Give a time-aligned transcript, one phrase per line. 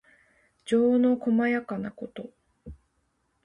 [0.65, 2.31] 情のこまやかなこと。